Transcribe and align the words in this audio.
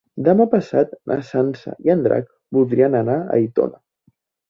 Demà 0.27 0.45
passat 0.53 0.95
na 1.11 1.17
Sança 1.27 1.75
i 1.89 1.93
en 1.97 2.03
Drac 2.09 2.35
voldrien 2.59 3.01
anar 3.05 3.23
a 3.23 3.33
Aitona. 3.41 3.83